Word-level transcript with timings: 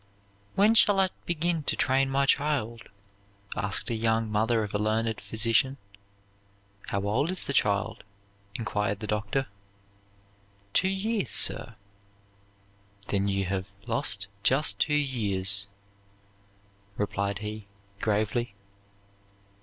"When 0.55 0.73
shall 0.73 0.99
I 0.99 1.11
begin 1.27 1.61
to 1.65 1.75
train 1.75 2.09
my 2.09 2.25
child?" 2.25 2.89
asked 3.55 3.87
a 3.91 3.93
young 3.93 4.31
mother 4.31 4.63
of 4.63 4.73
a 4.73 4.79
learned 4.79 5.21
physician. 5.21 5.77
"How 6.87 7.03
old 7.03 7.29
is 7.29 7.45
the 7.45 7.53
child?" 7.53 8.03
inquired 8.55 8.99
the 8.99 9.05
doctor. 9.05 9.45
"Two 10.73 10.87
years, 10.89 11.29
sir." 11.29 11.75
"Then 13.09 13.27
you 13.27 13.45
have 13.45 13.73
lost 13.85 14.25
just 14.41 14.79
two 14.79 14.95
years," 14.95 15.67
replied 16.97 17.37
he, 17.45 17.67
gravely. 17.99 18.55